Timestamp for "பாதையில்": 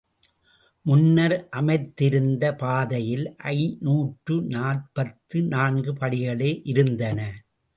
2.55-3.25